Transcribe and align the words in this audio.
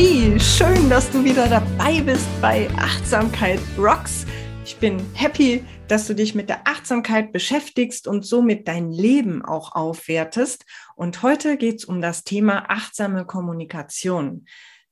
Hey, 0.00 0.38
schön, 0.38 0.88
dass 0.88 1.10
du 1.10 1.24
wieder 1.24 1.48
dabei 1.48 2.00
bist 2.00 2.28
bei 2.40 2.70
Achtsamkeit 2.76 3.58
Rocks. 3.76 4.26
Ich 4.64 4.76
bin 4.76 5.04
happy, 5.12 5.64
dass 5.88 6.06
du 6.06 6.14
dich 6.14 6.36
mit 6.36 6.48
der 6.48 6.68
Achtsamkeit 6.68 7.32
beschäftigst 7.32 8.06
und 8.06 8.24
somit 8.24 8.68
dein 8.68 8.92
Leben 8.92 9.44
auch 9.44 9.74
aufwertest. 9.74 10.66
Und 10.94 11.24
heute 11.24 11.56
geht 11.56 11.78
es 11.78 11.84
um 11.84 12.00
das 12.00 12.22
Thema 12.22 12.70
achtsame 12.70 13.26
Kommunikation. 13.26 14.46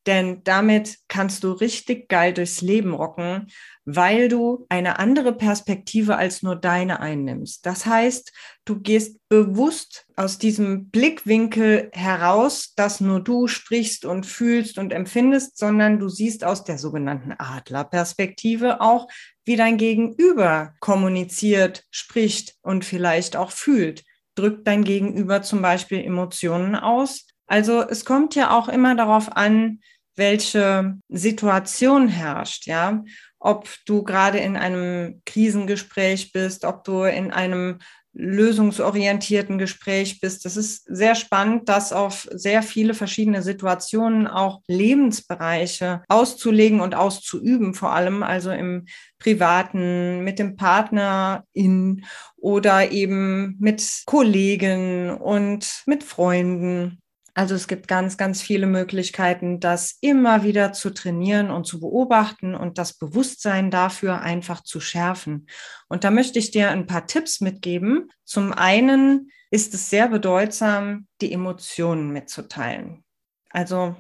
Denn 0.07 0.43
damit 0.45 0.99
kannst 1.09 1.43
du 1.43 1.51
richtig 1.51 2.09
geil 2.09 2.33
durchs 2.33 2.61
Leben 2.61 2.95
rocken, 2.95 3.49
weil 3.85 4.29
du 4.29 4.65
eine 4.69 5.01
andere 5.01 5.33
Perspektive 5.33 6.17
als 6.17 6.43
nur 6.43 6.55
deine 6.55 7.01
einnimmst. 7.01 7.67
Das 7.67 7.87
heißt, 7.87 8.33
du 8.65 8.81
gehst 8.81 9.19
bewusst 9.29 10.07
aus 10.15 10.39
diesem 10.39 10.91
Blickwinkel 10.91 11.91
heraus, 11.93 12.75
dass 12.77 13.01
nur 13.01 13.21
du 13.21 13.49
sprichst 13.49 14.05
und 14.05 14.27
fühlst 14.27 14.79
und 14.79 14.93
empfindest, 14.93 15.59
sondern 15.59 15.99
du 15.99 16.09
siehst 16.09 16.45
aus 16.45 16.63
der 16.63 16.79
sogenannten 16.79 17.33
Adlerperspektive 17.33 18.81
auch, 18.81 19.09
wie 19.45 19.57
dein 19.57 19.77
Gegenüber 19.77 20.75
kommuniziert, 20.79 21.85
spricht 21.91 22.55
und 22.63 22.85
vielleicht 22.85 23.37
auch 23.37 23.51
fühlt. 23.51 24.05
Drückt 24.37 24.67
dein 24.67 24.85
Gegenüber 24.85 25.43
zum 25.43 25.63
Beispiel 25.63 26.01
Emotionen 26.01 26.77
aus? 26.77 27.27
Also 27.47 27.83
es 27.83 28.05
kommt 28.05 28.35
ja 28.35 28.57
auch 28.57 28.69
immer 28.69 28.97
darauf 28.97 29.37
an, 29.37 29.81
welche 30.17 30.97
Situation 31.09 32.09
herrscht, 32.09 32.67
ja. 32.67 33.05
Ob 33.39 33.69
du 33.85 34.03
gerade 34.03 34.39
in 34.39 34.57
einem 34.57 35.23
Krisengespräch 35.25 36.33
bist, 36.33 36.65
ob 36.65 36.85
du 36.85 37.05
in 37.05 37.31
einem 37.31 37.79
lösungsorientierten 38.17 39.59
Gespräch 39.59 40.21
bist. 40.21 40.45
Das 40.47 40.57
ist 40.57 40.85
sehr 40.87 41.15
spannend, 41.15 41.69
das 41.69 41.93
auf 41.93 42.27
sehr 42.33 42.63
viele 42.63 42.95
verschiedene 42.95 43.43
Situationen, 43.43 44.27
auch 44.27 44.63
Lebensbereiche 44.69 46.03
auszulegen 46.09 46.81
und 46.81 46.95
auszuüben, 46.95 47.75
vor 47.75 47.93
allem 47.93 48.23
also 48.23 48.51
im 48.51 48.87
privaten, 49.19 50.25
mit 50.25 50.39
dem 50.39 50.57
Partner 50.57 51.45
in 51.53 52.05
oder 52.37 52.91
eben 52.91 53.57
mit 53.61 54.03
Kollegen 54.07 55.11
und 55.11 55.83
mit 55.87 56.03
Freunden. 56.03 57.03
Also 57.37 57.55
es 57.55 57.69
gibt 57.69 57.87
ganz, 57.87 58.17
ganz 58.17 58.41
viele 58.41 58.67
Möglichkeiten, 58.67 59.61
das 59.61 59.99
immer 60.01 60.43
wieder 60.43 60.73
zu 60.73 60.89
trainieren 60.89 61.51
und 61.51 61.67
zu 61.67 61.81
beobachten 61.81 62.55
und 62.55 62.79
das 62.79 62.95
Bewusstsein 62.95 63.71
dafür 63.71 64.23
einfach 64.23 64.63
zu 64.63 64.81
schärfen. 64.81 65.47
Und 65.87 66.03
da 66.03 66.11
möchte 66.11 66.39
ich 66.39 66.51
dir 66.51 66.71
ein 66.71 66.87
paar 66.87 67.07
Tipps 67.07 67.43
mitgeben. 67.43 68.11
Zum 68.25 68.55
einen 68.55 69.31
ist 69.51 69.75
es 69.75 69.91
sehr 69.91 70.09
bedeutsam, 70.09 71.09
die 71.21 71.31
Emotionen 71.31 72.11
mitzuteilen. 72.11 73.05
Also 73.51 73.97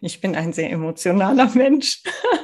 ich 0.00 0.20
bin 0.20 0.34
ein 0.34 0.52
sehr 0.52 0.72
emotionaler 0.72 1.50
Mensch. 1.54 2.02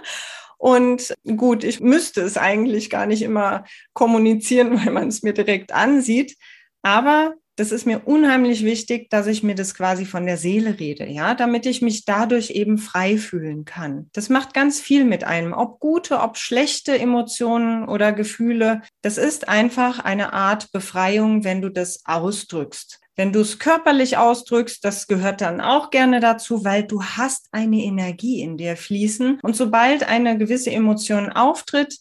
Und 0.59 1.13
gut, 1.37 1.65
ich 1.65 1.81
müsste 1.81 2.21
es 2.21 2.37
eigentlich 2.37 2.89
gar 2.89 3.07
nicht 3.07 3.23
immer 3.23 3.65
kommunizieren, 3.95 4.79
weil 4.87 4.93
man 4.93 5.09
es 5.09 5.25
mir 5.25 5.33
direkt 5.33 5.73
ansieht. 5.73 6.37
Aber 6.83 7.35
das 7.57 7.73
ist 7.73 7.87
mir 7.87 8.07
unheimlich 8.07 8.65
wichtig, 8.65 9.11
dass 9.11 9.27
ich 9.27 9.43
mir 9.43 9.55
das 9.55 9.75
quasi 9.75 10.07
von 10.07 10.25
der 10.25 10.37
Seele 10.37 10.79
rede, 10.79 11.07
ja, 11.07 11.35
damit 11.35 11.67
ich 11.67 11.83
mich 11.83 12.05
dadurch 12.05 12.51
eben 12.51 12.79
frei 12.79 13.19
fühlen 13.19 13.65
kann. 13.65 14.09
Das 14.13 14.29
macht 14.29 14.55
ganz 14.55 14.81
viel 14.81 15.05
mit 15.05 15.25
einem, 15.25 15.53
ob 15.53 15.81
gute, 15.81 16.21
ob 16.21 16.39
schlechte 16.39 16.99
Emotionen 16.99 17.89
oder 17.89 18.13
Gefühle. 18.13 18.83
Das 19.03 19.19
ist 19.19 19.49
einfach 19.49 19.99
eine 19.99 20.33
Art 20.33 20.73
Befreiung, 20.73 21.45
wenn 21.45 21.61
du 21.61 21.69
das 21.69 22.01
ausdrückst. 22.05 23.01
Wenn 23.17 23.33
du 23.33 23.41
es 23.41 23.59
körperlich 23.59 24.17
ausdrückst, 24.17 24.83
das 24.83 25.07
gehört 25.07 25.43
dann 25.43 25.61
auch 25.61 25.91
gerne 25.91 26.21
dazu, 26.21 26.65
weil 26.65 26.85
du 26.85 27.03
hast 27.03 27.49
eine 27.53 27.83
Energie 27.83 28.41
in 28.41 28.57
dir 28.57 28.79
fließen. 28.79 29.41
Und 29.43 29.57
sobald 29.57 30.09
eine 30.09 30.39
gewisse 30.39 30.71
Emotion 30.71 31.31
auftritt, 31.31 31.99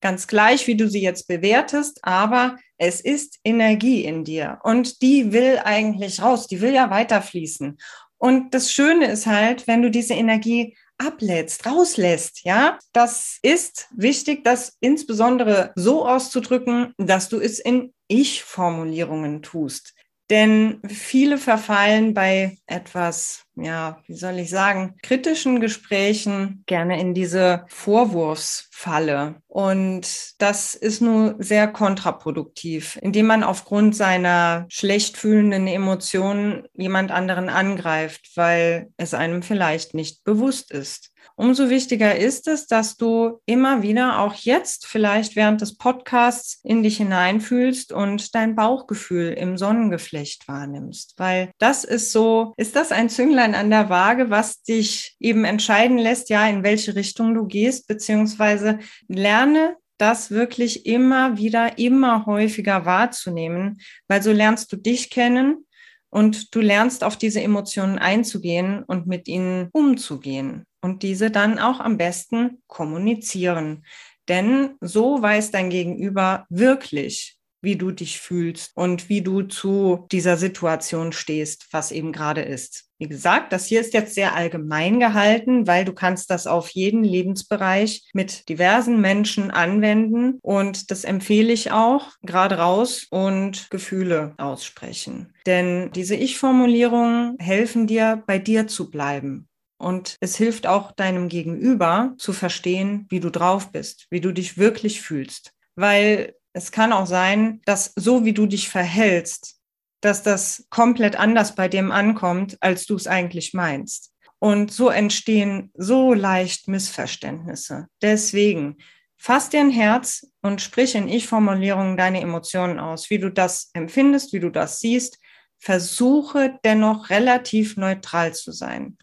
ganz 0.00 0.28
gleich, 0.28 0.68
wie 0.68 0.76
du 0.76 0.88
sie 0.88 1.02
jetzt 1.02 1.26
bewertest, 1.26 1.98
aber 2.02 2.56
es 2.80 3.02
ist 3.02 3.38
Energie 3.44 4.04
in 4.04 4.24
dir 4.24 4.58
und 4.64 5.02
die 5.02 5.32
will 5.32 5.60
eigentlich 5.62 6.22
raus, 6.22 6.46
die 6.46 6.62
will 6.62 6.72
ja 6.72 6.90
weiterfließen. 6.90 7.78
Und 8.16 8.54
das 8.54 8.72
Schöne 8.72 9.10
ist 9.10 9.26
halt, 9.26 9.66
wenn 9.66 9.82
du 9.82 9.90
diese 9.90 10.14
Energie 10.14 10.76
ablädst, 10.96 11.66
rauslässt, 11.66 12.42
ja, 12.44 12.78
das 12.94 13.38
ist 13.42 13.88
wichtig, 13.94 14.44
das 14.44 14.78
insbesondere 14.80 15.72
so 15.74 16.06
auszudrücken, 16.06 16.94
dass 16.96 17.28
du 17.28 17.38
es 17.38 17.58
in 17.58 17.92
Ich-Formulierungen 18.08 19.42
tust. 19.42 19.94
Denn 20.30 20.80
viele 20.86 21.36
verfallen 21.36 22.14
bei 22.14 22.56
etwas, 22.66 23.42
ja, 23.62 24.02
wie 24.06 24.14
soll 24.14 24.38
ich 24.38 24.50
sagen, 24.50 24.96
kritischen 25.02 25.60
Gesprächen 25.60 26.62
gerne 26.66 27.00
in 27.00 27.14
diese 27.14 27.64
Vorwurfsfalle. 27.68 29.36
Und 29.46 30.40
das 30.40 30.74
ist 30.74 31.00
nur 31.00 31.36
sehr 31.38 31.68
kontraproduktiv, 31.68 32.98
indem 33.02 33.26
man 33.26 33.42
aufgrund 33.42 33.96
seiner 33.96 34.66
schlecht 34.68 35.16
fühlenden 35.16 35.66
Emotionen 35.66 36.68
jemand 36.74 37.10
anderen 37.10 37.48
angreift, 37.48 38.30
weil 38.36 38.90
es 38.96 39.14
einem 39.14 39.42
vielleicht 39.42 39.94
nicht 39.94 40.24
bewusst 40.24 40.72
ist. 40.72 41.10
Umso 41.36 41.70
wichtiger 41.70 42.16
ist 42.16 42.48
es, 42.48 42.66
dass 42.66 42.96
du 42.96 43.40
immer 43.46 43.82
wieder 43.82 44.18
auch 44.20 44.34
jetzt 44.34 44.86
vielleicht 44.86 45.36
während 45.36 45.62
des 45.62 45.78
Podcasts 45.78 46.60
in 46.62 46.82
dich 46.82 46.98
hineinfühlst 46.98 47.92
und 47.92 48.34
dein 48.34 48.54
Bauchgefühl 48.54 49.32
im 49.32 49.56
Sonnengeflecht 49.56 50.48
wahrnimmst, 50.48 51.14
weil 51.16 51.50
das 51.58 51.84
ist 51.84 52.12
so, 52.12 52.52
ist 52.58 52.76
das 52.76 52.92
ein 52.92 53.08
Zünglein 53.08 53.49
an 53.54 53.70
der 53.70 53.88
Waage, 53.88 54.30
was 54.30 54.62
dich 54.62 55.16
eben 55.20 55.44
entscheiden 55.44 55.98
lässt, 55.98 56.30
ja, 56.30 56.46
in 56.48 56.62
welche 56.62 56.94
Richtung 56.94 57.34
du 57.34 57.46
gehst, 57.46 57.86
beziehungsweise 57.86 58.78
lerne 59.08 59.76
das 59.98 60.30
wirklich 60.30 60.86
immer 60.86 61.36
wieder, 61.36 61.78
immer 61.78 62.24
häufiger 62.26 62.86
wahrzunehmen, 62.86 63.80
weil 64.08 64.22
so 64.22 64.32
lernst 64.32 64.72
du 64.72 64.76
dich 64.76 65.10
kennen 65.10 65.66
und 66.08 66.54
du 66.54 66.60
lernst 66.60 67.04
auf 67.04 67.16
diese 67.16 67.42
Emotionen 67.42 67.98
einzugehen 67.98 68.82
und 68.82 69.06
mit 69.06 69.28
ihnen 69.28 69.68
umzugehen 69.72 70.64
und 70.80 71.02
diese 71.02 71.30
dann 71.30 71.58
auch 71.58 71.80
am 71.80 71.98
besten 71.98 72.62
kommunizieren. 72.66 73.84
Denn 74.28 74.76
so 74.80 75.20
weiß 75.20 75.50
dein 75.50 75.70
Gegenüber 75.70 76.46
wirklich, 76.48 77.36
wie 77.62 77.76
du 77.76 77.90
dich 77.90 78.20
fühlst 78.20 78.70
und 78.74 79.08
wie 79.08 79.22
du 79.22 79.42
zu 79.42 80.06
dieser 80.10 80.36
Situation 80.36 81.12
stehst, 81.12 81.66
was 81.72 81.92
eben 81.92 82.12
gerade 82.12 82.42
ist. 82.42 82.86
Wie 82.98 83.08
gesagt, 83.08 83.52
das 83.52 83.66
hier 83.66 83.80
ist 83.80 83.94
jetzt 83.94 84.14
sehr 84.14 84.34
allgemein 84.34 85.00
gehalten, 85.00 85.66
weil 85.66 85.86
du 85.86 85.94
kannst 85.94 86.30
das 86.30 86.46
auf 86.46 86.68
jeden 86.68 87.02
Lebensbereich 87.02 88.10
mit 88.12 88.48
diversen 88.48 89.00
Menschen 89.00 89.50
anwenden 89.50 90.38
und 90.42 90.90
das 90.90 91.04
empfehle 91.04 91.52
ich 91.52 91.72
auch 91.72 92.08
gerade 92.22 92.58
raus 92.58 93.06
und 93.10 93.70
Gefühle 93.70 94.34
aussprechen. 94.36 95.32
Denn 95.46 95.90
diese 95.92 96.14
Ich-Formulierungen 96.14 97.36
helfen 97.38 97.86
dir, 97.86 98.22
bei 98.26 98.38
dir 98.38 98.66
zu 98.66 98.90
bleiben 98.90 99.48
und 99.80 100.16
es 100.20 100.36
hilft 100.36 100.66
auch 100.66 100.92
deinem 100.92 101.28
Gegenüber 101.28 102.14
zu 102.18 102.34
verstehen, 102.34 103.06
wie 103.08 103.20
du 103.20 103.30
drauf 103.30 103.72
bist, 103.72 104.06
wie 104.10 104.20
du 104.20 104.30
dich 104.30 104.58
wirklich 104.58 105.00
fühlst. 105.00 105.52
Weil 105.74 106.34
es 106.52 106.72
kann 106.72 106.92
auch 106.92 107.06
sein, 107.06 107.60
dass 107.64 107.92
so 107.96 108.24
wie 108.24 108.32
du 108.32 108.46
dich 108.46 108.68
verhältst, 108.68 109.60
dass 110.00 110.22
das 110.22 110.66
komplett 110.70 111.16
anders 111.16 111.54
bei 111.54 111.68
dem 111.68 111.92
ankommt, 111.92 112.56
als 112.60 112.86
du 112.86 112.96
es 112.96 113.06
eigentlich 113.06 113.54
meinst. 113.54 114.12
Und 114.38 114.72
so 114.72 114.88
entstehen 114.88 115.70
so 115.74 116.14
leicht 116.14 116.66
Missverständnisse. 116.66 117.88
Deswegen 118.00 118.78
fass 119.18 119.50
dir 119.50 119.60
ein 119.60 119.70
Herz 119.70 120.26
und 120.40 120.62
sprich 120.62 120.94
in 120.94 121.08
Ich-Formulierungen 121.08 121.98
deine 121.98 122.22
Emotionen 122.22 122.78
aus, 122.78 123.10
wie 123.10 123.18
du 123.18 123.30
das 123.30 123.70
empfindest, 123.74 124.32
wie 124.32 124.40
du 124.40 124.48
das 124.48 124.80
siehst. 124.80 125.18
Versuche 125.58 126.58
dennoch 126.64 127.10
relativ 127.10 127.76
neutral 127.76 128.32
zu 128.32 128.50
sein. 128.50 128.96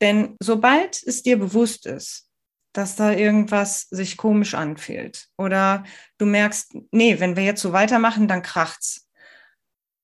Denn 0.00 0.36
sobald 0.42 1.00
es 1.00 1.22
dir 1.22 1.38
bewusst 1.38 1.86
ist, 1.86 2.28
dass 2.72 2.96
da 2.96 3.12
irgendwas 3.12 3.82
sich 3.90 4.16
komisch 4.16 4.54
anfühlt 4.54 5.28
oder 5.36 5.84
du 6.18 6.26
merkst, 6.26 6.74
nee, 6.90 7.20
wenn 7.20 7.36
wir 7.36 7.44
jetzt 7.44 7.62
so 7.62 7.72
weitermachen, 7.72 8.28
dann 8.28 8.42
kracht's. 8.42 9.08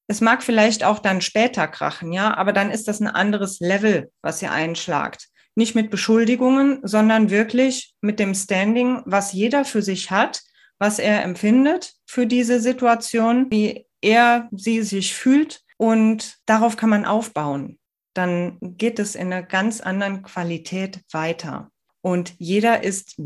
Es 0.07 0.21
mag 0.21 0.43
vielleicht 0.43 0.85
auch 0.85 0.99
dann 1.01 1.21
später 1.21 1.69
krachen, 1.69 2.13
ja, 2.13 2.35
aber 2.37 2.53
dann 2.53 2.71
ist 2.71 2.89
das 2.89 3.01
ein 3.01 3.09
anderes 3.09 3.61
Level, 3.61 4.11
was 4.23 4.41
ihr 4.43 4.53
einschlagt. 4.53 5.29
Nicht 5.55 5.75
mit 5.75 5.91
Beschuldigungen, 5.91 6.81
sondern 6.83 7.31
wirklich 7.31 7.95
mit 8.01 8.19
dem 8.19 8.35
Standing, 8.35 9.03
was 9.05 9.33
jeder 9.33 9.65
für 9.65 9.83
sich 9.83 10.11
hat, 10.11 10.43
was 10.79 10.99
er 10.99 11.23
empfindet 11.25 11.95
für 12.07 12.27
diese 12.27 12.61
Situation, 12.61 13.51
wie 13.51 13.87
er 14.01 14.49
sie 14.53 14.83
sich 14.83 15.15
fühlt 15.15 15.63
und 15.77 16.39
darauf 16.47 16.77
kann 16.77 16.91
man 16.91 17.05
aufbauen 17.05 17.79
dann 18.19 18.59
geht 18.61 18.99
es 18.99 19.15
in 19.15 19.33
einer 19.33 19.45
ganz 19.45 19.81
anderen 19.81 20.23
Qualität 20.23 21.01
weiter. 21.13 21.71
Und 22.01 22.35
jeder 22.39 22.85
ist 22.85 23.21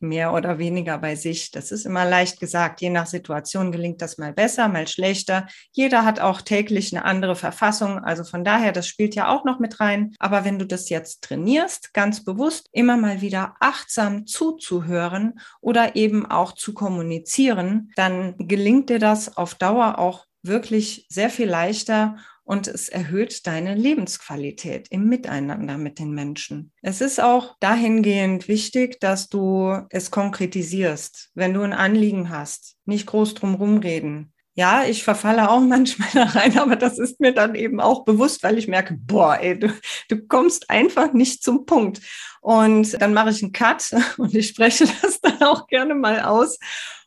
mehr 0.00 0.32
oder 0.32 0.58
weniger 0.58 0.98
bei 0.98 1.14
sich. 1.14 1.50
Das 1.50 1.70
ist 1.70 1.86
immer 1.86 2.04
leicht 2.04 2.40
gesagt. 2.40 2.80
Je 2.80 2.90
nach 2.90 3.06
Situation 3.06 3.70
gelingt 3.70 4.02
das 4.02 4.18
mal 4.18 4.32
besser, 4.32 4.68
mal 4.68 4.88
schlechter. 4.88 5.46
Jeder 5.72 6.04
hat 6.04 6.18
auch 6.18 6.40
täglich 6.40 6.92
eine 6.92 7.04
andere 7.04 7.36
Verfassung. 7.36 7.98
Also 7.98 8.24
von 8.24 8.44
daher, 8.44 8.72
das 8.72 8.88
spielt 8.88 9.14
ja 9.14 9.28
auch 9.28 9.44
noch 9.44 9.60
mit 9.60 9.78
rein. 9.80 10.14
Aber 10.18 10.44
wenn 10.44 10.58
du 10.58 10.66
das 10.66 10.88
jetzt 10.88 11.22
trainierst, 11.22 11.94
ganz 11.94 12.24
bewusst 12.24 12.68
immer 12.72 12.96
mal 12.96 13.20
wieder 13.20 13.54
achtsam 13.60 14.26
zuzuhören 14.26 15.38
oder 15.60 15.94
eben 15.94 16.26
auch 16.26 16.52
zu 16.52 16.74
kommunizieren, 16.74 17.92
dann 17.94 18.34
gelingt 18.38 18.90
dir 18.90 18.98
das 18.98 19.36
auf 19.36 19.54
Dauer 19.54 19.98
auch 19.98 20.26
wirklich 20.42 21.06
sehr 21.08 21.30
viel 21.30 21.48
leichter 21.48 22.16
und 22.48 22.66
es 22.66 22.88
erhöht 22.88 23.46
deine 23.46 23.74
Lebensqualität 23.74 24.88
im 24.88 25.04
Miteinander 25.04 25.76
mit 25.76 25.98
den 25.98 26.12
Menschen. 26.12 26.72
Es 26.80 27.02
ist 27.02 27.20
auch 27.20 27.56
dahingehend 27.60 28.48
wichtig, 28.48 29.00
dass 29.00 29.28
du 29.28 29.82
es 29.90 30.10
konkretisierst, 30.10 31.30
wenn 31.34 31.52
du 31.52 31.60
ein 31.60 31.74
Anliegen 31.74 32.30
hast, 32.30 32.76
nicht 32.86 33.06
groß 33.06 33.34
drum 33.34 33.54
rumreden. 33.54 34.32
Ja, 34.54 34.84
ich 34.84 35.04
verfalle 35.04 35.50
auch 35.50 35.60
manchmal 35.68 36.08
da 36.14 36.24
rein, 36.24 36.58
aber 36.58 36.76
das 36.76 36.98
ist 36.98 37.20
mir 37.20 37.34
dann 37.34 37.54
eben 37.54 37.80
auch 37.82 38.06
bewusst, 38.06 38.42
weil 38.42 38.56
ich 38.56 38.66
merke, 38.66 38.96
boah, 38.98 39.38
ey, 39.38 39.58
du, 39.58 39.68
du 40.08 40.26
kommst 40.26 40.70
einfach 40.70 41.12
nicht 41.12 41.42
zum 41.42 41.66
Punkt. 41.66 42.00
Und 42.40 42.98
dann 43.02 43.12
mache 43.12 43.28
ich 43.28 43.42
einen 43.42 43.52
Cut 43.52 43.94
und 44.16 44.34
ich 44.34 44.48
spreche 44.48 44.86
das 45.02 45.20
dann 45.20 45.42
auch 45.42 45.66
gerne 45.66 45.94
mal 45.94 46.22
aus 46.22 46.58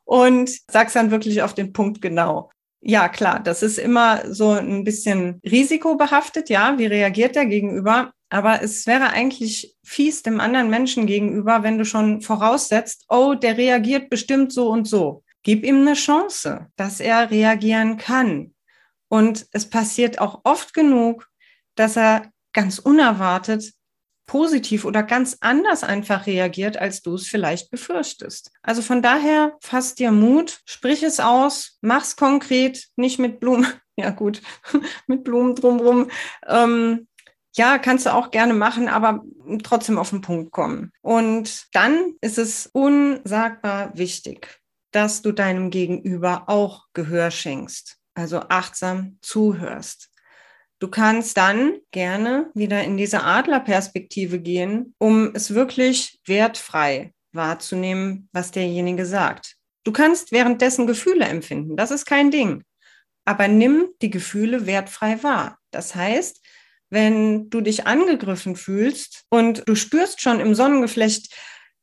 und 0.03 0.51
sag's 0.69 0.93
dann 0.93 1.09
wirklich 1.09 1.41
auf 1.41 1.55
den 1.55 1.73
Punkt 1.73 1.99
genau. 1.99 2.51
Ja, 2.83 3.09
klar, 3.09 3.39
das 3.39 3.61
ist 3.61 3.77
immer 3.77 4.33
so 4.33 4.51
ein 4.51 4.83
bisschen 4.83 5.39
risikobehaftet. 5.45 6.49
Ja, 6.49 6.79
wie 6.79 6.87
reagiert 6.87 7.35
der 7.35 7.45
Gegenüber? 7.45 8.11
Aber 8.29 8.63
es 8.63 8.87
wäre 8.87 9.11
eigentlich 9.11 9.75
fies 9.83 10.23
dem 10.23 10.39
anderen 10.39 10.69
Menschen 10.69 11.05
gegenüber, 11.05 11.61
wenn 11.63 11.77
du 11.77 11.85
schon 11.85 12.21
voraussetzt, 12.21 13.05
oh, 13.09 13.35
der 13.35 13.57
reagiert 13.57 14.09
bestimmt 14.09 14.51
so 14.51 14.69
und 14.69 14.87
so. 14.87 15.23
Gib 15.43 15.63
ihm 15.63 15.81
eine 15.81 15.93
Chance, 15.93 16.67
dass 16.75 16.99
er 16.99 17.29
reagieren 17.29 17.97
kann. 17.97 18.53
Und 19.09 19.45
es 19.51 19.69
passiert 19.69 20.19
auch 20.19 20.41
oft 20.43 20.73
genug, 20.73 21.27
dass 21.75 21.97
er 21.97 22.31
ganz 22.53 22.79
unerwartet 22.79 23.73
positiv 24.31 24.85
oder 24.85 25.03
ganz 25.03 25.35
anders 25.41 25.83
einfach 25.83 26.25
reagiert, 26.25 26.77
als 26.77 27.01
du 27.01 27.15
es 27.15 27.27
vielleicht 27.27 27.69
befürchtest. 27.69 28.53
Also 28.61 28.81
von 28.81 29.01
daher, 29.01 29.57
fass 29.59 29.93
dir 29.93 30.13
Mut, 30.13 30.61
sprich 30.63 31.03
es 31.03 31.19
aus, 31.19 31.77
mach's 31.81 32.15
konkret, 32.15 32.87
nicht 32.95 33.19
mit 33.19 33.41
Blumen, 33.41 33.67
ja 33.97 34.11
gut, 34.11 34.41
mit 35.07 35.25
Blumen 35.25 35.55
drumrum. 35.55 36.09
Ähm, 36.47 37.09
ja, 37.57 37.77
kannst 37.77 38.05
du 38.05 38.13
auch 38.13 38.31
gerne 38.31 38.53
machen, 38.53 38.87
aber 38.87 39.21
trotzdem 39.63 39.97
auf 39.97 40.11
den 40.11 40.21
Punkt 40.21 40.53
kommen. 40.53 40.93
Und 41.01 41.65
dann 41.73 42.13
ist 42.21 42.37
es 42.37 42.69
unsagbar 42.71 43.91
wichtig, 43.97 44.61
dass 44.91 45.21
du 45.21 45.33
deinem 45.33 45.71
Gegenüber 45.71 46.45
auch 46.47 46.85
Gehör 46.93 47.31
schenkst, 47.31 47.97
also 48.13 48.39
achtsam 48.47 49.17
zuhörst. 49.21 50.09
Du 50.81 50.87
kannst 50.87 51.37
dann 51.37 51.77
gerne 51.91 52.49
wieder 52.55 52.83
in 52.83 52.97
diese 52.97 53.21
Adlerperspektive 53.21 54.39
gehen, 54.39 54.95
um 54.97 55.29
es 55.35 55.53
wirklich 55.53 56.19
wertfrei 56.25 57.13
wahrzunehmen, 57.33 58.29
was 58.31 58.49
derjenige 58.49 59.05
sagt. 59.05 59.57
Du 59.83 59.91
kannst 59.91 60.31
währenddessen 60.31 60.87
Gefühle 60.87 61.25
empfinden, 61.25 61.77
das 61.77 61.91
ist 61.91 62.05
kein 62.05 62.31
Ding. 62.31 62.63
Aber 63.25 63.47
nimm 63.47 63.89
die 64.01 64.09
Gefühle 64.09 64.65
wertfrei 64.65 65.21
wahr. 65.21 65.59
Das 65.69 65.93
heißt, 65.93 66.41
wenn 66.89 67.51
du 67.51 67.61
dich 67.61 67.85
angegriffen 67.85 68.55
fühlst 68.55 69.25
und 69.29 69.61
du 69.67 69.75
spürst 69.75 70.19
schon 70.19 70.39
im 70.39 70.55
Sonnengeflecht, 70.55 71.31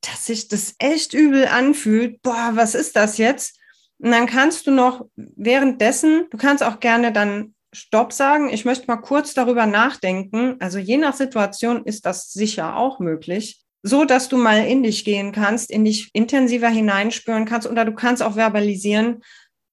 dass 0.01 0.27
sich 0.27 0.49
das 0.49 0.75
echt 0.81 1.15
übel 1.15 1.47
anfühlt, 1.47 2.21
boah, 2.23 2.51
was 2.55 2.75
ist 2.75 2.97
das 2.97 3.17
jetzt? 3.17 3.61
Und 3.99 4.11
dann 4.11 4.27
kannst 4.27 4.67
du 4.67 4.73
noch 4.73 5.07
währenddessen, 5.15 6.27
du 6.31 6.37
kannst 6.37 6.65
auch 6.65 6.81
gerne 6.81 7.13
dann 7.13 7.55
Stopp 7.79 8.13
sagen. 8.13 8.51
Ich 8.51 8.65
möchte 8.65 8.87
mal 8.87 8.97
kurz 8.97 9.35
darüber 9.35 9.67
nachdenken. 9.67 10.57
Also 10.61 10.79
je 10.79 10.97
nach 10.97 11.15
Situation 11.15 11.85
ist 11.85 12.07
das 12.07 12.33
sicher 12.33 12.77
auch 12.77 12.99
möglich. 12.99 13.63
So, 13.83 14.05
dass 14.05 14.29
du 14.29 14.37
mal 14.37 14.67
in 14.67 14.83
dich 14.83 15.05
gehen 15.05 15.33
kannst, 15.33 15.71
in 15.71 15.85
dich 15.85 16.11
intensiver 16.13 16.69
hineinspüren 16.69 17.45
kannst 17.45 17.69
oder 17.69 17.85
du 17.85 17.95
kannst 17.95 18.23
auch 18.23 18.35
verbalisieren, 18.35 19.23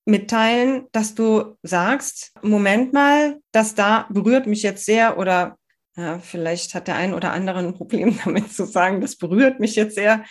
mitteilen, 0.05 0.87
dass 0.91 1.15
du 1.15 1.57
sagst, 1.63 2.33
Moment 2.43 2.93
mal, 2.93 3.39
das 3.51 3.73
da 3.73 4.07
berührt 4.11 4.45
mich 4.45 4.61
jetzt 4.61 4.85
sehr 4.85 5.17
oder 5.17 5.57
ja, 5.97 6.19
vielleicht 6.19 6.75
hat 6.75 6.87
der 6.87 6.95
ein 6.95 7.13
oder 7.13 7.31
andere 7.31 7.59
ein 7.59 7.73
Problem 7.73 8.17
damit 8.25 8.53
zu 8.53 8.65
sagen, 8.65 9.01
das 9.01 9.15
berührt 9.15 9.59
mich 9.59 9.75
jetzt 9.75 9.95
sehr. 9.95 10.23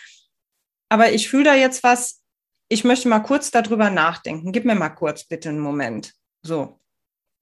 Aber 0.89 1.13
ich 1.13 1.29
fühle 1.29 1.45
da 1.45 1.55
jetzt 1.55 1.83
was. 1.83 2.23
Ich 2.69 2.85
möchte 2.85 3.09
mal 3.09 3.21
kurz 3.21 3.51
darüber 3.51 3.91
nachdenken. 3.91 4.53
Gib 4.53 4.65
mir 4.65 4.75
mal 4.75 4.91
kurz 4.91 5.25
bitte 5.25 5.49
einen 5.49 5.59
Moment. 5.59 6.13
So, 6.43 6.81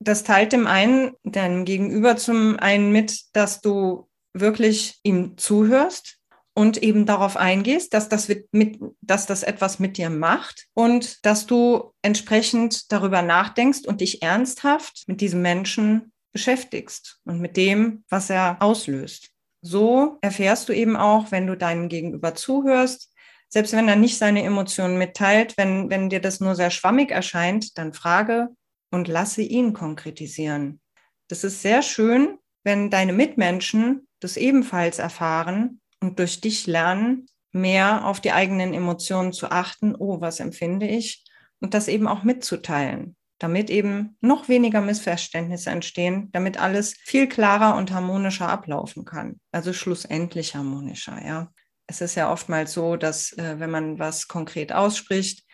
das 0.04 0.24
teilt 0.24 0.52
dem 0.52 0.66
einen, 0.66 1.12
deinem 1.24 1.64
Gegenüber 1.64 2.16
zum 2.16 2.58
einen 2.58 2.92
mit, 2.92 3.22
dass 3.32 3.60
du 3.60 4.08
wirklich 4.34 5.00
ihm 5.02 5.36
zuhörst 5.36 6.18
und 6.54 6.82
eben 6.82 7.06
darauf 7.06 7.36
eingehst, 7.36 7.94
dass 7.94 8.08
das, 8.08 8.28
mit, 8.50 8.78
dass 9.00 9.26
das 9.26 9.42
etwas 9.42 9.78
mit 9.78 9.96
dir 9.96 10.10
macht 10.10 10.66
und 10.74 11.24
dass 11.24 11.46
du 11.46 11.92
entsprechend 12.02 12.92
darüber 12.92 13.22
nachdenkst 13.22 13.86
und 13.86 14.00
dich 14.00 14.22
ernsthaft 14.22 15.04
mit 15.06 15.20
diesem 15.20 15.42
Menschen 15.42 16.12
beschäftigst 16.32 17.20
und 17.24 17.40
mit 17.40 17.56
dem, 17.56 18.04
was 18.08 18.30
er 18.30 18.56
auslöst. 18.60 19.30
So 19.62 20.18
erfährst 20.20 20.68
du 20.68 20.72
eben 20.72 20.96
auch, 20.96 21.30
wenn 21.30 21.46
du 21.46 21.56
deinem 21.56 21.88
Gegenüber 21.88 22.34
zuhörst, 22.34 23.12
selbst 23.48 23.74
wenn 23.74 23.88
er 23.88 23.96
nicht 23.96 24.18
seine 24.18 24.42
Emotionen 24.42 24.98
mitteilt, 24.98 25.56
wenn, 25.56 25.90
wenn 25.90 26.08
dir 26.08 26.20
das 26.20 26.40
nur 26.40 26.54
sehr 26.54 26.70
schwammig 26.70 27.10
erscheint, 27.10 27.76
dann 27.76 27.92
frage, 27.92 28.48
und 28.92 29.08
lasse 29.08 29.42
ihn 29.42 29.72
konkretisieren. 29.72 30.80
Das 31.28 31.42
ist 31.42 31.62
sehr 31.62 31.82
schön, 31.82 32.38
wenn 32.62 32.90
deine 32.90 33.12
Mitmenschen 33.12 34.06
das 34.20 34.36
ebenfalls 34.36 35.00
erfahren 35.00 35.80
und 36.00 36.18
durch 36.18 36.40
dich 36.40 36.66
lernen, 36.68 37.26
mehr 37.50 38.06
auf 38.06 38.20
die 38.20 38.32
eigenen 38.32 38.72
Emotionen 38.72 39.32
zu 39.32 39.50
achten. 39.50 39.96
Oh, 39.96 40.20
was 40.20 40.40
empfinde 40.40 40.86
ich? 40.86 41.24
Und 41.60 41.74
das 41.74 41.88
eben 41.88 42.06
auch 42.06 42.22
mitzuteilen, 42.22 43.16
damit 43.38 43.70
eben 43.70 44.16
noch 44.20 44.48
weniger 44.48 44.80
Missverständnisse 44.80 45.70
entstehen, 45.70 46.28
damit 46.32 46.60
alles 46.60 46.94
viel 47.04 47.28
klarer 47.28 47.76
und 47.76 47.92
harmonischer 47.92 48.48
ablaufen 48.48 49.04
kann. 49.04 49.40
Also 49.52 49.72
schlussendlich 49.72 50.54
harmonischer, 50.54 51.24
ja. 51.24 51.50
Es 51.86 52.00
ist 52.00 52.14
ja 52.14 52.30
oftmals 52.32 52.72
so, 52.72 52.96
dass 52.96 53.32
äh, 53.32 53.58
wenn 53.58 53.70
man 53.70 53.98
was 53.98 54.28
konkret 54.28 54.72
ausspricht, 54.72 55.44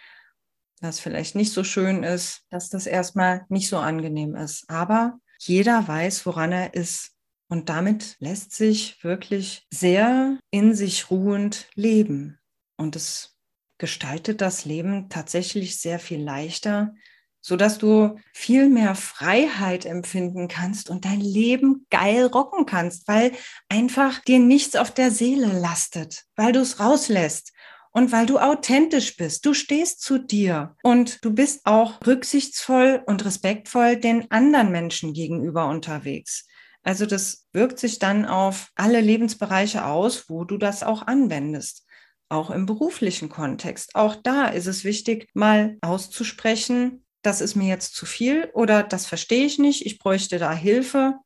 das 0.85 1.01
vielleicht 1.01 1.35
nicht 1.35 1.53
so 1.53 1.65
schön 1.65 2.03
ist, 2.03 2.43
dass 2.51 2.71
das 2.71 2.87
erstmal 2.87 3.45
nicht 3.49 3.69
so 3.69 3.79
angenehm 3.79 4.35
ist. 4.35 4.69
Aber 4.69 5.19
jeder 5.39 5.87
weiß, 5.87 6.27
woran 6.27 6.53
er 6.53 6.75
ist. 6.75 7.13
Und 7.49 7.69
damit 7.69 8.17
lässt 8.19 8.53
sich 8.53 9.03
wirklich 9.03 9.67
sehr 9.73 10.39
in 10.51 10.75
sich 10.75 11.11
ruhend 11.11 11.69
leben. 11.75 12.39
Und 12.77 12.95
es 12.95 13.37
gestaltet 13.79 14.41
das 14.41 14.65
Leben 14.65 15.09
tatsächlich 15.09 15.81
sehr 15.81 15.99
viel 15.99 16.23
leichter, 16.23 16.95
so 17.41 17.57
dass 17.57 17.79
du 17.79 18.19
viel 18.35 18.69
mehr 18.69 18.95
Freiheit 18.95 19.87
empfinden 19.87 20.49
kannst 20.49 20.91
und 20.91 21.05
dein 21.05 21.21
Leben 21.21 21.87
geil 21.89 22.27
rocken 22.27 22.67
kannst, 22.67 23.09
weil 23.09 23.33
einfach 23.69 24.21
dir 24.25 24.41
nichts 24.41 24.77
auf 24.77 24.93
der 24.93 25.11
Seele 25.11 25.47
lastet, 25.59 26.25
weil 26.37 26.53
du 26.53 26.61
es 26.61 26.81
rauslässt 26.81 27.53
und 27.93 28.13
weil 28.13 28.27
du 28.27 28.39
authentisch 28.39 29.17
bist. 29.17 29.45
Du 29.47 29.55
stehst 29.55 30.01
zu 30.03 30.19
dir 30.19 30.77
und 30.83 31.25
du 31.25 31.33
bist 31.33 31.65
auch 31.65 31.99
rücksichtsvoll 32.07 33.03
und 33.07 33.25
respektvoll 33.25 33.97
den 33.97 34.31
anderen 34.31 34.71
Menschen 34.71 35.13
gegenüber 35.13 35.69
unterwegs. 35.69 36.47
Also 36.83 37.07
das 37.07 37.47
wirkt 37.53 37.79
sich 37.79 37.99
dann 37.99 38.25
auf 38.25 38.71
alle 38.75 39.01
Lebensbereiche 39.01 39.85
aus, 39.85 40.29
wo 40.29 40.45
du 40.45 40.57
das 40.57 40.83
auch 40.83 41.07
anwendest. 41.07 41.85
Auch 42.31 42.51
im 42.51 42.67
beruflichen 42.67 43.29
Kontext. 43.29 43.95
Auch 43.95 44.17
da 44.17 44.49
ist 44.49 44.67
es 44.67 44.85
wichtig, 44.85 45.29
mal 45.35 45.79
auszusprechen, 45.81 47.05
das 47.23 47.41
ist 47.41 47.57
mir 47.57 47.69
jetzt 47.69 47.95
zu 47.95 48.07
viel 48.07 48.51
oder 48.55 48.83
das 48.83 49.07
verstehe 49.07 49.45
ich 49.45 49.59
nicht, 49.59 49.85
ich 49.87 49.99
bräuchte 49.99 50.39
da 50.39 50.53
Hilfe. 50.53 51.19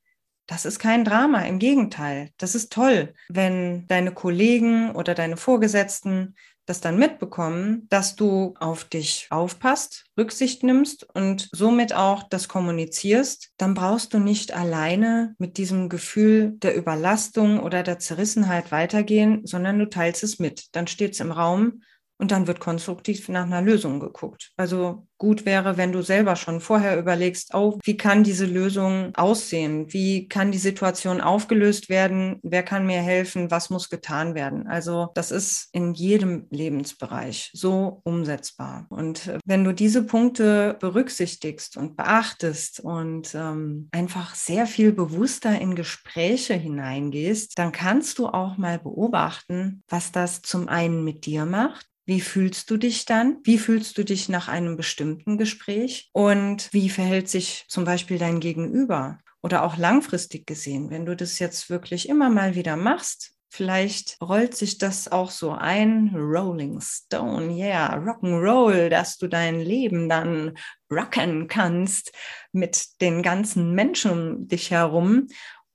Das 0.46 0.64
ist 0.64 0.78
kein 0.78 1.04
Drama, 1.04 1.42
im 1.42 1.58
Gegenteil. 1.58 2.30
Das 2.37 2.54
ist 2.54 2.72
toll, 2.72 3.14
wenn 3.28 3.87
deine 3.87 4.12
Kollegen 4.12 4.92
oder 4.92 5.14
deine 5.14 5.37
Vorgesetzten 5.37 6.34
das 6.66 6.80
dann 6.80 6.99
mitbekommen, 6.99 7.88
dass 7.88 8.14
du 8.14 8.54
auf 8.61 8.84
dich 8.84 9.26
aufpasst, 9.30 10.04
Rücksicht 10.16 10.62
nimmst 10.62 11.04
und 11.14 11.49
somit 11.52 11.92
auch 11.92 12.22
das 12.22 12.49
kommunizierst, 12.49 13.50
dann 13.56 13.75
brauchst 13.75 14.14
du 14.14 14.18
nicht 14.18 14.54
alleine 14.54 15.34
mit 15.38 15.56
diesem 15.56 15.88
Gefühl 15.88 16.52
der 16.56 16.76
Überlastung 16.76 17.61
oder 17.61 17.82
der 17.82 17.99
Zerrissenheit 17.99 18.70
weitergehen, 18.70 19.44
sondern 19.44 19.78
du 19.78 19.88
teilst 19.88 20.22
es 20.22 20.38
mit. 20.38 20.66
Dann 20.72 20.87
steht 20.87 21.14
es 21.14 21.20
im 21.20 21.32
Raum 21.32 21.82
und 22.22 22.30
dann 22.30 22.46
wird 22.46 22.60
konstruktiv 22.60 23.28
nach 23.28 23.46
einer 23.46 23.60
Lösung 23.60 23.98
geguckt. 23.98 24.52
Also 24.56 25.08
gut 25.18 25.44
wäre, 25.44 25.76
wenn 25.76 25.90
du 25.90 26.02
selber 26.02 26.36
schon 26.36 26.60
vorher 26.60 26.96
überlegst, 26.96 27.52
oh, 27.52 27.80
wie 27.82 27.96
kann 27.96 28.22
diese 28.22 28.46
Lösung 28.46 29.12
aussehen? 29.16 29.92
Wie 29.92 30.28
kann 30.28 30.52
die 30.52 30.58
Situation 30.58 31.20
aufgelöst 31.20 31.88
werden? 31.88 32.38
Wer 32.44 32.62
kann 32.62 32.86
mir 32.86 33.00
helfen? 33.00 33.50
Was 33.50 33.70
muss 33.70 33.90
getan 33.90 34.36
werden? 34.36 34.68
Also 34.68 35.08
das 35.16 35.32
ist 35.32 35.68
in 35.72 35.94
jedem 35.94 36.46
Lebensbereich 36.50 37.50
so 37.54 38.00
umsetzbar. 38.04 38.86
Und 38.88 39.26
äh, 39.26 39.38
wenn 39.44 39.64
du 39.64 39.72
diese 39.72 40.04
Punkte 40.04 40.76
berücksichtigst 40.78 41.76
und 41.76 41.96
beachtest 41.96 42.78
und 42.78 43.34
ähm, 43.34 43.88
einfach 43.90 44.36
sehr 44.36 44.68
viel 44.68 44.92
bewusster 44.92 45.60
in 45.60 45.74
Gespräche 45.74 46.54
hineingehst, 46.54 47.58
dann 47.58 47.72
kannst 47.72 48.20
du 48.20 48.28
auch 48.28 48.58
mal 48.58 48.78
beobachten, 48.78 49.82
was 49.88 50.12
das 50.12 50.42
zum 50.42 50.68
einen 50.68 51.02
mit 51.02 51.26
dir 51.26 51.46
macht 51.46 51.91
wie 52.04 52.21
fühlst 52.21 52.71
du 52.71 52.76
dich 52.76 53.04
dann? 53.04 53.38
Wie 53.44 53.59
fühlst 53.59 53.97
du 53.97 54.04
dich 54.04 54.28
nach 54.28 54.49
einem 54.49 54.76
bestimmten 54.76 55.38
Gespräch? 55.38 56.11
Und 56.12 56.68
wie 56.73 56.90
verhält 56.90 57.28
sich 57.28 57.64
zum 57.68 57.85
Beispiel 57.85 58.18
dein 58.18 58.40
Gegenüber? 58.40 59.18
Oder 59.42 59.64
auch 59.64 59.76
langfristig 59.76 60.47
gesehen, 60.47 60.90
wenn 60.90 61.04
du 61.04 61.16
das 61.16 61.38
jetzt 61.38 61.68
wirklich 61.68 62.09
immer 62.09 62.30
mal 62.30 62.54
wieder 62.54 62.76
machst, 62.76 63.32
vielleicht 63.52 64.16
rollt 64.23 64.56
sich 64.56 64.78
das 64.78 65.12
auch 65.12 65.30
so 65.30 65.52
ein, 65.52 66.14
Rolling 66.14 66.80
Stone, 66.80 67.52
yeah, 67.52 67.97
Rock'n'Roll, 67.97 68.88
dass 68.88 69.18
du 69.18 69.28
dein 69.28 69.61
Leben 69.61 70.09
dann 70.09 70.56
rocken 70.90 71.49
kannst 71.49 72.12
mit 72.52 73.00
den 73.02 73.23
ganzen 73.23 73.75
Menschen 73.75 74.11
um 74.11 74.49
dich 74.49 74.71
herum. 74.71 75.26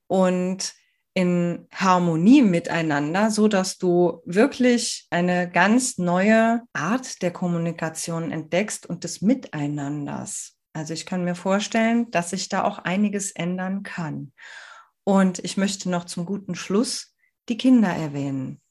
Und 0.08 0.74
in 1.18 1.68
Harmonie 1.74 2.44
miteinander, 2.44 3.32
so 3.32 3.48
dass 3.48 3.80
du 3.80 4.22
wirklich 4.26 5.08
eine 5.10 5.50
ganz 5.50 5.98
neue 5.98 6.62
Art 6.74 7.24
der 7.24 7.32
Kommunikation 7.32 8.32
entdeckst 8.32 8.86
und 8.86 9.04
des 9.04 9.24
Miteinanders. 9.24 10.60
Also 10.74 10.94
ich 10.94 11.08
kann 11.08 11.24
mir 11.24 11.34
vorstellen, 11.34 12.12
dass 12.12 12.30
sich 12.30 12.50
da 12.50 12.64
auch 12.66 12.78
einiges 12.78 13.32
ändern 13.32 13.82
kann. 13.82 14.32
Und 15.06 15.40
ich 15.40 15.58
möchte 15.58 15.90
noch 15.90 16.06
zum 16.06 16.24
guten 16.28 16.54
Schluss 16.54 17.16
die 17.50 17.58
Kinder 17.58 17.90
erwähnen. 17.90 18.62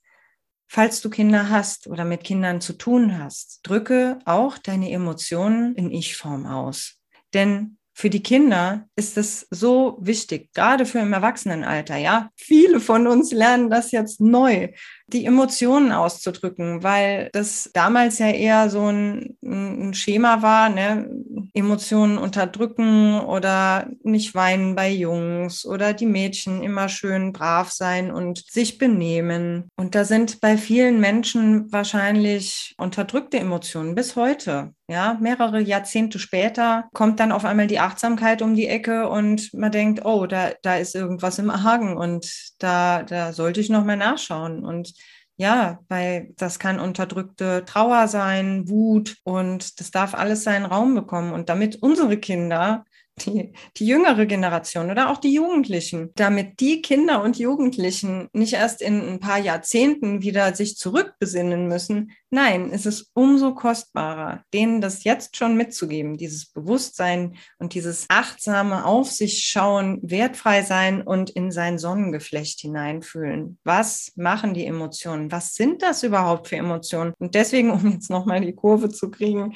Falls 0.69 1.01
du 1.01 1.11
Kinder 1.11 1.51
hast 1.51 1.89
oder 1.89 2.05
mit 2.05 2.23
Kindern 2.23 2.61
zu 2.61 2.75
tun 2.75 3.19
hast, 3.19 3.59
drücke 3.65 4.21
auch 4.25 4.57
deine 4.57 4.93
Emotionen 4.93 5.75
in 5.75 5.91
Ich-Form 5.91 6.47
aus. 6.47 7.01
Denn 7.35 7.77
für 7.99 8.11
die 8.11 8.23
Kinder 8.23 8.87
ist 8.95 9.17
es 9.17 9.47
so 9.51 9.97
wichtig, 10.03 10.53
gerade 10.53 10.85
für 10.85 10.99
im 10.99 11.15
Erwachsenenalter, 11.15 11.97
ja. 11.97 12.29
Viele 12.37 12.79
von 12.79 13.07
uns 13.07 13.33
lernen 13.33 13.71
das 13.71 13.91
jetzt 13.91 14.21
neu, 14.21 14.69
die 15.07 15.25
Emotionen 15.25 15.93
auszudrücken, 15.93 16.83
weil 16.83 17.31
das 17.33 17.71
damals 17.73 18.19
ja 18.19 18.29
eher 18.29 18.69
so 18.69 18.87
ein, 18.87 19.39
ein 19.43 19.95
Schema 19.95 20.43
war, 20.43 20.69
ne? 20.69 21.09
Emotionen 21.57 22.19
unterdrücken 22.19 23.19
oder 23.19 23.89
nicht 24.03 24.35
weinen 24.35 24.75
bei 24.75 24.91
Jungs 24.91 25.65
oder 25.65 25.95
die 25.95 26.05
Mädchen 26.05 26.63
immer 26.63 26.91
schön 26.91 27.33
brav 27.33 27.71
sein 27.71 28.11
und 28.11 28.45
sich 28.47 28.77
benehmen. 28.77 29.71
Und 29.75 29.95
da 29.95 30.05
sind 30.05 30.43
bei 30.43 30.59
vielen 30.59 31.01
Menschen 31.01 31.73
wahrscheinlich 31.73 32.75
unterdrückte 32.77 33.39
Emotionen 33.39 33.95
bis 33.95 34.17
heute. 34.17 34.75
Ja, 34.89 35.17
mehrere 35.21 35.61
Jahrzehnte 35.61 36.19
später 36.19 36.89
kommt 36.93 37.21
dann 37.21 37.33
auf 37.33 37.47
einmal 37.47 37.67
die 37.67 37.81
Achtsamkeit 37.81 38.43
um 38.43 38.55
die 38.55 38.69
Ecke 38.69 39.09
und 39.09 39.53
man 39.55 39.73
denkt, 39.73 40.05
oh, 40.05 40.27
da, 40.27 40.53
da 40.63 40.77
ist 40.77 40.95
irgendwas 40.95 41.39
im 41.39 41.49
Argen 41.49 41.97
und 41.97 42.31
da, 42.59 43.03
da 43.03 43.33
sollte 43.33 43.61
ich 43.61 43.71
noch 43.71 43.85
mal 43.85 43.97
nachschauen. 43.97 44.63
Und 44.63 44.93
ja, 45.37 45.81
weil 45.89 46.33
das 46.37 46.59
kann 46.59 46.81
unterdrückte 46.81 47.65
Trauer 47.67 48.09
sein, 48.09 48.69
Wut 48.69 49.19
und 49.23 49.81
das 49.81 49.91
darf 49.91 50.15
alles 50.15 50.45
seinen 50.45 50.65
Raum 50.65 50.95
bekommen. 50.95 51.33
Und 51.33 51.49
damit 51.49 51.83
unsere 51.83 52.17
Kinder 52.17 52.85
die, 53.19 53.53
die 53.77 53.87
jüngere 53.87 54.27
Generation 54.27 54.91
oder 54.91 55.11
auch 55.11 55.19
die 55.19 55.33
Jugendlichen, 55.33 56.11
damit 56.17 56.61
die 56.61 56.83
Kinder 56.83 57.23
und 57.23 57.39
Jugendlichen 57.39 58.29
nicht 58.33 58.55
erst 58.55 58.83
in 58.83 59.01
ein 59.01 59.21
paar 59.21 59.39
Jahrzehnten 59.39 60.23
wieder 60.23 60.55
sich 60.55 60.77
zurückbesinnen 60.77 61.67
müssen. 61.67 62.13
Nein, 62.31 62.71
es 62.73 62.85
ist 62.85 63.11
umso 63.15 63.55
kostbarer, 63.55 64.43
denen 64.53 64.81
das 64.81 65.05
jetzt 65.05 65.37
schon 65.37 65.57
mitzugeben, 65.57 66.17
dieses 66.17 66.47
Bewusstsein 66.47 67.37
und 67.59 67.75
dieses 67.75 68.05
achtsame 68.09 68.85
Auf 68.85 69.11
sich 69.11 69.47
schauen, 69.47 69.99
wertfrei 70.03 70.63
sein 70.63 71.03
und 71.03 71.31
in 71.31 71.51
sein 71.51 71.79
Sonnengeflecht 71.79 72.61
hineinfühlen. 72.61 73.59
Was 73.65 74.13
machen 74.17 74.53
die 74.53 74.67
Emotionen? 74.67 75.33
Was 75.33 75.55
sind 75.55 75.83
das 75.83 76.03
überhaupt 76.03 76.49
für 76.49 76.57
Emotionen? 76.57 77.15
Und 77.19 77.35
deswegen, 77.35 77.71
um 77.71 77.93
jetzt 77.93 78.11
nochmal 78.11 78.41
die 78.43 78.55
Kurve 78.55 78.91
zu 78.91 79.11
kriegen, 79.11 79.55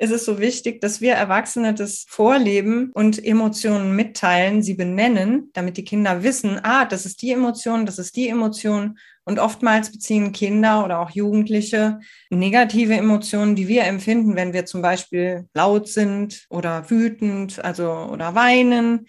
ist 0.00 0.12
es 0.12 0.24
so 0.24 0.38
wichtig, 0.38 0.80
dass 0.80 1.02
wir 1.02 1.12
Erwachsene 1.12 1.74
das 1.74 2.06
vorleben 2.08 2.90
und 2.94 3.22
Emotionen 3.22 3.94
mitteilen, 3.94 4.62
sie 4.62 4.72
benennen, 4.72 5.50
damit 5.52 5.76
die 5.76 5.84
Kinder 5.84 6.22
wissen, 6.22 6.58
ah, 6.62 6.86
das 6.86 7.04
ist 7.04 7.20
die 7.20 7.32
Emotion, 7.32 7.84
das 7.84 7.98
ist 7.98 8.16
die 8.16 8.28
Emotion. 8.28 8.98
Und 9.24 9.38
oftmals 9.38 9.92
beziehen 9.92 10.32
Kinder 10.32 10.86
oder 10.86 11.00
auch 11.00 11.10
Jugendliche 11.10 12.00
negative 12.30 12.94
Emotionen, 12.94 13.56
die 13.56 13.68
wir 13.68 13.84
empfinden, 13.84 14.36
wenn 14.36 14.54
wir 14.54 14.64
zum 14.64 14.80
Beispiel 14.80 15.46
laut 15.52 15.86
sind 15.86 16.46
oder 16.48 16.88
wütend, 16.88 17.62
also 17.62 17.92
oder 17.92 18.34
weinen. 18.34 19.06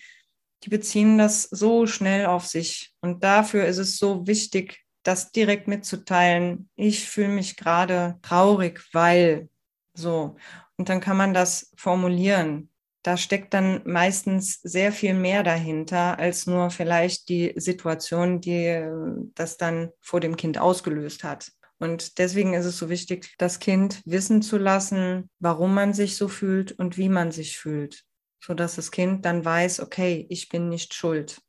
Die 0.66 0.70
beziehen 0.70 1.18
das 1.18 1.44
so 1.44 1.88
schnell 1.88 2.26
auf 2.26 2.46
sich. 2.46 2.94
Und 3.00 3.24
dafür 3.24 3.66
ist 3.66 3.78
es 3.78 3.98
so 3.98 4.28
wichtig, 4.28 4.82
das 5.04 5.32
direkt 5.32 5.70
mitzuteilen. 5.70 6.70
Ich 6.76 7.08
fühle 7.08 7.30
mich 7.30 7.56
gerade 7.56 8.20
traurig, 8.22 8.82
weil 8.92 9.48
so. 9.94 10.36
Und 10.82 10.90
dann 10.90 11.00
kann 11.00 11.16
man 11.16 11.36
das 11.36 11.72
formulieren. 11.76 12.72
Da 13.04 13.16
steckt 13.16 13.54
dann 13.54 13.84
meistens 13.86 14.60
sehr 14.64 14.92
viel 14.92 15.14
mehr 15.14 15.44
dahinter 15.44 16.18
als 16.18 16.48
nur 16.48 16.72
vielleicht 16.72 17.30
die 17.30 17.54
Situation, 17.56 18.42
die 18.42 18.66
äh, 18.66 18.92
das 19.36 19.58
dann 19.58 19.92
vor 20.00 20.22
dem 20.22 20.36
Kind 20.38 20.58
ausgelöst 20.58 21.24
hat. 21.24 21.52
Und 21.78 22.18
deswegen 22.18 22.56
ist 22.56 22.66
es 22.66 22.80
so 22.80 22.90
wichtig, 22.90 23.36
das 23.38 23.60
Kind 23.60 24.02
wissen 24.06 24.42
zu 24.42 24.58
lassen, 24.58 25.30
warum 25.38 25.76
man 25.76 25.94
sich 25.94 26.18
so 26.18 26.28
fühlt 26.28 26.72
und 26.72 26.98
wie 26.98 27.10
man 27.10 27.32
sich 27.32 27.60
fühlt, 27.60 28.04
sodass 28.44 28.78
das 28.78 28.90
Kind 28.90 29.24
dann 29.24 29.46
weiß, 29.46 29.82
okay, 29.82 30.26
ich 30.30 30.50
bin 30.50 30.68
nicht 30.68 30.96
schuld, 30.96 31.44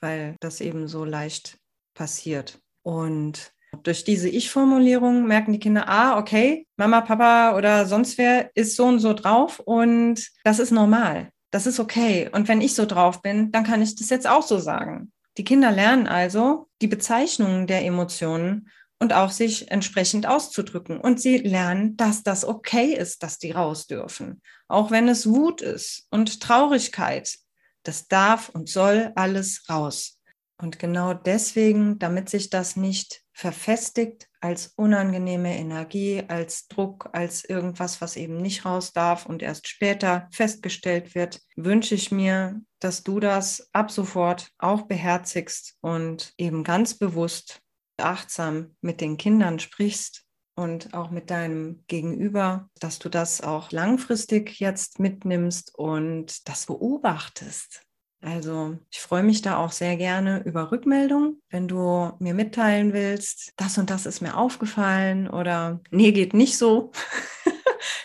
weil 0.00 0.34
das 0.40 0.62
eben 0.62 0.88
so 0.88 1.04
leicht 1.04 1.58
passiert. 1.92 2.58
Und 2.80 3.52
durch 3.82 4.04
diese 4.04 4.28
Ich-Formulierung 4.28 5.26
merken 5.26 5.52
die 5.52 5.58
Kinder, 5.58 5.88
ah, 5.88 6.18
okay, 6.18 6.66
Mama, 6.76 7.00
Papa 7.00 7.56
oder 7.56 7.86
sonst 7.86 8.18
wer 8.18 8.50
ist 8.54 8.76
so 8.76 8.84
und 8.84 8.98
so 8.98 9.12
drauf 9.12 9.60
und 9.60 10.26
das 10.44 10.58
ist 10.58 10.70
normal. 10.70 11.30
Das 11.50 11.66
ist 11.66 11.80
okay. 11.80 12.28
Und 12.32 12.48
wenn 12.48 12.60
ich 12.60 12.74
so 12.74 12.86
drauf 12.86 13.22
bin, 13.22 13.52
dann 13.52 13.64
kann 13.64 13.82
ich 13.82 13.94
das 13.94 14.10
jetzt 14.10 14.26
auch 14.26 14.42
so 14.42 14.58
sagen. 14.58 15.12
Die 15.38 15.44
Kinder 15.44 15.70
lernen 15.70 16.06
also 16.06 16.68
die 16.82 16.86
Bezeichnungen 16.86 17.66
der 17.66 17.84
Emotionen 17.84 18.68
und 18.98 19.12
auch 19.12 19.30
sich 19.30 19.70
entsprechend 19.70 20.26
auszudrücken. 20.26 20.98
Und 20.98 21.20
sie 21.20 21.38
lernen, 21.38 21.96
dass 21.96 22.22
das 22.22 22.44
okay 22.44 22.94
ist, 22.94 23.22
dass 23.22 23.38
die 23.38 23.50
raus 23.50 23.86
dürfen. 23.86 24.40
Auch 24.68 24.90
wenn 24.90 25.08
es 25.08 25.28
Wut 25.28 25.60
ist 25.60 26.06
und 26.10 26.40
Traurigkeit. 26.40 27.36
Das 27.82 28.08
darf 28.08 28.48
und 28.48 28.68
soll 28.68 29.12
alles 29.14 29.68
raus. 29.68 30.18
Und 30.58 30.78
genau 30.78 31.14
deswegen, 31.14 31.98
damit 31.98 32.30
sich 32.30 32.50
das 32.50 32.76
nicht 32.76 33.22
verfestigt 33.36 34.30
als 34.40 34.72
unangenehme 34.76 35.58
Energie, 35.58 36.24
als 36.26 36.68
Druck, 36.68 37.10
als 37.12 37.44
irgendwas, 37.44 38.00
was 38.00 38.16
eben 38.16 38.38
nicht 38.38 38.64
raus 38.64 38.94
darf 38.94 39.26
und 39.26 39.42
erst 39.42 39.68
später 39.68 40.26
festgestellt 40.32 41.14
wird, 41.14 41.42
wünsche 41.54 41.94
ich 41.94 42.10
mir, 42.10 42.62
dass 42.78 43.02
du 43.02 43.20
das 43.20 43.68
ab 43.74 43.90
sofort 43.90 44.48
auch 44.56 44.82
beherzigst 44.82 45.76
und 45.82 46.32
eben 46.38 46.64
ganz 46.64 46.94
bewusst, 46.94 47.60
achtsam 47.98 48.74
mit 48.80 49.02
den 49.02 49.18
Kindern 49.18 49.58
sprichst 49.58 50.24
und 50.54 50.94
auch 50.94 51.10
mit 51.10 51.28
deinem 51.28 51.84
Gegenüber, 51.88 52.70
dass 52.80 52.98
du 52.98 53.10
das 53.10 53.42
auch 53.42 53.70
langfristig 53.70 54.58
jetzt 54.60 54.98
mitnimmst 54.98 55.74
und 55.74 56.48
das 56.48 56.64
beobachtest. 56.64 57.85
Also 58.26 58.76
ich 58.90 58.98
freue 58.98 59.22
mich 59.22 59.40
da 59.42 59.56
auch 59.56 59.70
sehr 59.70 59.96
gerne 59.96 60.42
über 60.44 60.72
Rückmeldungen, 60.72 61.40
wenn 61.48 61.68
du 61.68 62.12
mir 62.18 62.34
mitteilen 62.34 62.92
willst, 62.92 63.52
das 63.56 63.78
und 63.78 63.88
das 63.88 64.04
ist 64.04 64.20
mir 64.20 64.36
aufgefallen 64.36 65.30
oder 65.30 65.80
nee, 65.92 66.10
geht 66.10 66.34
nicht 66.34 66.58
so. 66.58 66.90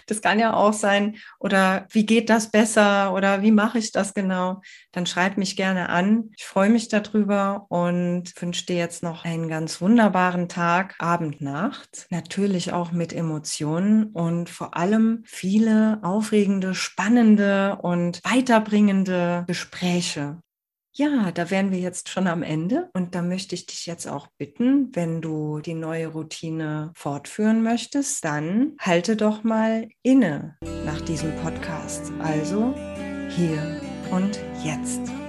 Das 0.07 0.21
kann 0.21 0.39
ja 0.39 0.53
auch 0.53 0.73
sein. 0.73 1.17
Oder 1.39 1.88
wie 1.91 2.05
geht 2.05 2.29
das 2.29 2.51
besser? 2.51 3.13
Oder 3.13 3.41
wie 3.41 3.51
mache 3.51 3.77
ich 3.77 3.91
das 3.91 4.13
genau? 4.13 4.61
Dann 4.91 5.05
schreib 5.05 5.38
mich 5.38 5.55
gerne 5.55 5.89
an. 5.89 6.31
Ich 6.35 6.45
freue 6.45 6.69
mich 6.69 6.88
darüber 6.88 7.65
und 7.69 8.33
wünsche 8.41 8.65
dir 8.65 8.75
jetzt 8.75 9.03
noch 9.03 9.25
einen 9.25 9.47
ganz 9.47 9.81
wunderbaren 9.81 10.50
Tag, 10.50 10.95
Abend, 11.00 11.41
Nacht. 11.41 12.07
Natürlich 12.09 12.73
auch 12.73 12.91
mit 12.91 13.13
Emotionen 13.13 14.05
und 14.05 14.50
vor 14.50 14.75
allem 14.75 15.23
viele 15.25 16.00
aufregende, 16.03 16.75
spannende 16.75 17.77
und 17.81 18.21
weiterbringende 18.23 19.45
Gespräche. 19.47 20.38
Ja, 20.93 21.31
da 21.31 21.50
wären 21.50 21.71
wir 21.71 21.79
jetzt 21.79 22.10
schon 22.10 22.27
am 22.27 22.43
Ende 22.43 22.89
und 22.93 23.15
da 23.15 23.21
möchte 23.21 23.55
ich 23.55 23.65
dich 23.65 23.86
jetzt 23.86 24.07
auch 24.07 24.27
bitten, 24.38 24.93
wenn 24.93 25.21
du 25.21 25.62
die 25.62 25.74
neue 25.74 26.07
Routine 26.07 26.91
fortführen 26.95 27.63
möchtest, 27.63 28.25
dann 28.25 28.75
halte 28.77 29.15
doch 29.15 29.43
mal 29.43 29.88
inne 30.03 30.57
nach 30.86 31.00
diesem 31.01 31.33
Podcast. 31.38 32.12
Also 32.19 32.74
hier 33.29 33.81
und 34.12 34.38
jetzt. 34.65 35.21